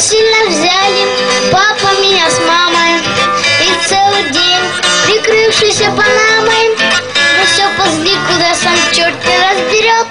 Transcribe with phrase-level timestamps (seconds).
[0.00, 3.02] насильно взяли Папа меня с мамой
[3.60, 4.64] И целый день,
[5.06, 6.70] прикрывшийся панамой
[7.38, 10.06] Мы все ползли, куда сам черт не разберет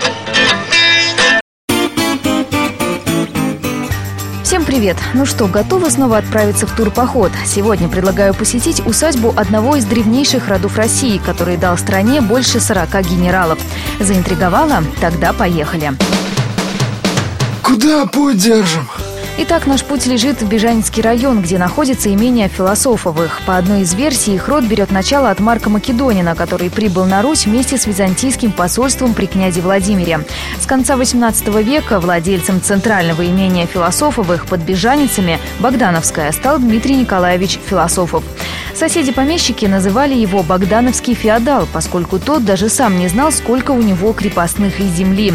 [4.43, 4.97] Всем привет!
[5.15, 7.31] Ну что, готовы снова отправиться в турпоход?
[7.47, 13.57] Сегодня предлагаю посетить усадьбу одного из древнейших родов России, который дал стране больше 40 генералов.
[13.99, 14.83] Заинтриговала?
[15.01, 15.93] Тогда поехали!
[17.63, 18.87] Куда путь держим?
[19.41, 23.39] Итак, наш путь лежит в Бежанинский район, где находится имение Философовых.
[23.45, 27.45] По одной из версий, их род берет начало от Марка Македонина, который прибыл на Русь
[27.45, 30.25] вместе с византийским посольством при князе Владимире.
[30.59, 38.25] С конца XVIII века владельцем центрального имения Философовых под Бежаницами Богдановская стал Дмитрий Николаевич Философов.
[38.75, 44.81] Соседи-помещики называли его Богдановский феодал, поскольку тот даже сам не знал, сколько у него крепостных
[44.81, 45.33] и земли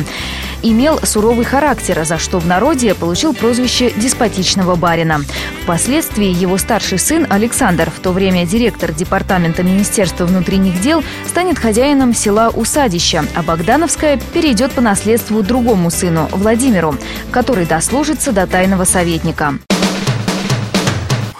[0.64, 5.20] имел суровый характер, за что в народе получил прозвище деспотичного барина.
[5.62, 12.14] Впоследствии его старший сын Александр, в то время директор департамента Министерства внутренних дел, станет хозяином
[12.14, 16.96] села Усадища, а Богдановская перейдет по наследству другому сыну, Владимиру,
[17.30, 19.54] который дослужится до тайного советника.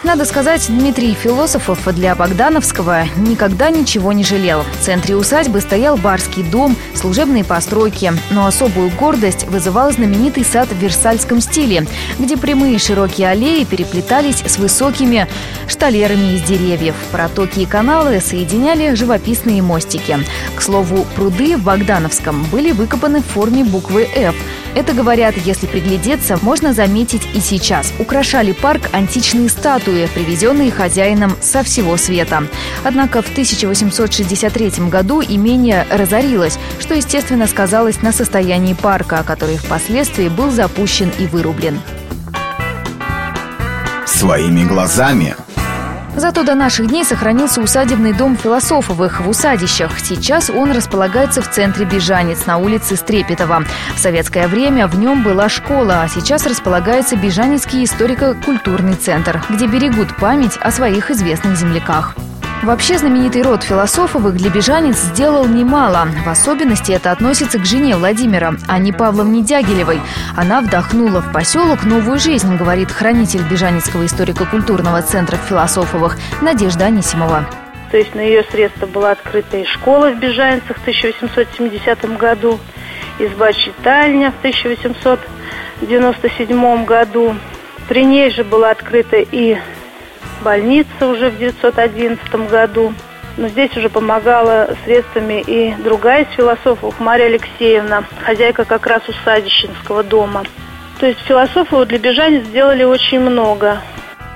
[0.05, 4.61] Надо сказать, Дмитрий Философов для Богдановского никогда ничего не жалел.
[4.79, 10.77] В центре усадьбы стоял барский дом, служебные постройки, но особую гордость вызывал знаменитый сад в
[10.77, 11.87] версальском стиле,
[12.19, 15.27] где прямые широкие аллеи переплетались с высокими
[15.67, 16.93] шталерами из деревьев.
[17.11, 20.19] Протоки и каналы соединяли живописные мостики.
[20.55, 24.35] К слову, пруды в Богдановском были выкопаны в форме буквы «Ф»,
[24.75, 27.93] это, говорят, если приглядеться, можно заметить и сейчас.
[27.97, 32.43] Украшали парк античные статуи, привезенные хозяином со всего света.
[32.83, 40.51] Однако в 1863 году имение разорилось, что, естественно, сказалось на состоянии парка, который впоследствии был
[40.51, 41.79] запущен и вырублен.
[44.05, 45.35] Своими глазами
[46.17, 49.99] Зато до наших дней сохранился усадебный дом Философовых в Усадищах.
[49.99, 53.63] Сейчас он располагается в центре Бежанец на улице Стрепетова.
[53.95, 60.15] В советское время в нем была школа, а сейчас располагается Бежанецкий историко-культурный центр, где берегут
[60.15, 62.15] память о своих известных земляках.
[62.65, 66.07] Вообще знаменитый род Философовых для бежанец сделал немало.
[66.25, 70.01] В особенности это относится к жене Владимира, Анне Павловне Дягилевой.
[70.35, 77.45] Она вдохнула в поселок новую жизнь, говорит хранитель Бежанецкого историко-культурного центра Философовых Надежда Анисимова.
[77.91, 82.59] То есть на ее средства была открыта и школа в Бежанцах в 1870 году,
[83.19, 87.35] изба-читальня в 1897 году.
[87.87, 89.55] При ней же была открыта и
[90.45, 92.93] больница уже в 1911 году.
[93.37, 100.03] Но здесь уже помогала средствами и другая из философов, Мария Алексеевна, хозяйка как раз усадищенского
[100.03, 100.43] дома.
[100.99, 103.79] То есть философов для бежанец сделали очень много.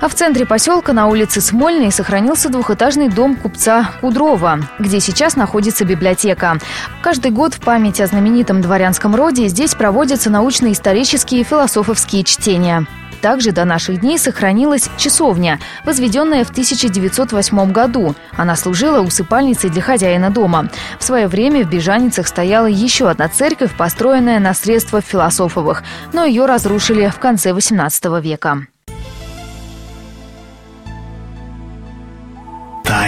[0.02, 5.84] А в центре поселка на улице Смольной сохранился двухэтажный дом купца Кудрова, где сейчас находится
[5.84, 6.58] библиотека.
[7.02, 12.86] Каждый год в память о знаменитом дворянском роде здесь проводятся научно-исторические и философовские чтения.
[13.22, 18.16] Также до наших дней сохранилась часовня, возведенная в 1908 году.
[18.38, 20.70] Она служила усыпальницей для хозяина дома.
[20.98, 25.84] В свое время в Бежаницах стояла еще одна церковь, построенная на средства философовых,
[26.14, 28.59] но ее разрушили в конце XVIII века.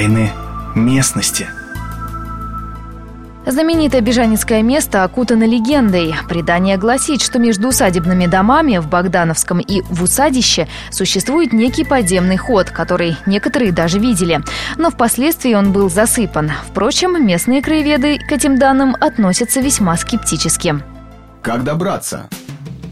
[0.02, 0.32] Тайны
[0.74, 1.48] местности–
[3.46, 6.16] Знаменитое Бежанецкое место окутано легендой.
[6.28, 12.72] Предание гласит, что между усадебными домами в Богдановском и в Усадище существует некий подземный ход,
[12.72, 14.42] который некоторые даже видели.
[14.78, 16.52] Но впоследствии он был засыпан.
[16.68, 20.76] Впрочем, местные краеведы к этим данным относятся весьма скептически.
[21.44, 22.28] Как добраться?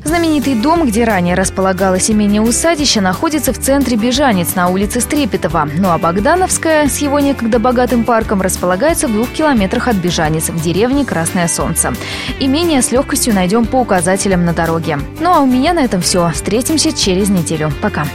[0.03, 5.67] Знаменитый дом, где ранее располагалось имение усадища, находится в центре Бежанец на улице Стрепетова.
[5.77, 10.61] Ну а Богдановская с его некогда богатым парком располагается в двух километрах от Бежанец, в
[10.61, 11.93] деревне Красное Солнце.
[12.39, 14.99] Имение с легкостью найдем по указателям на дороге.
[15.19, 16.31] Ну а у меня на этом все.
[16.31, 17.71] Встретимся через неделю.
[17.81, 18.05] Пока.